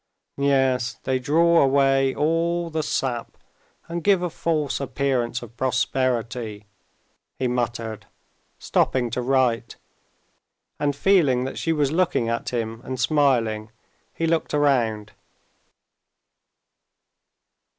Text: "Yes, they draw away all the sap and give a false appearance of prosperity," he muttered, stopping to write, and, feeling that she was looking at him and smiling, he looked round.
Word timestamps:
"Yes, 0.39 0.93
they 1.03 1.19
draw 1.19 1.61
away 1.61 2.15
all 2.15 2.71
the 2.71 2.81
sap 2.81 3.37
and 3.87 4.03
give 4.03 4.23
a 4.23 4.31
false 4.31 4.79
appearance 4.79 5.43
of 5.43 5.55
prosperity," 5.55 6.65
he 7.37 7.47
muttered, 7.47 8.07
stopping 8.57 9.11
to 9.11 9.21
write, 9.21 9.75
and, 10.79 10.95
feeling 10.95 11.43
that 11.43 11.59
she 11.59 11.71
was 11.71 11.91
looking 11.91 12.29
at 12.29 12.49
him 12.49 12.81
and 12.83 12.99
smiling, 12.99 13.69
he 14.11 14.25
looked 14.25 14.53
round. 14.53 15.11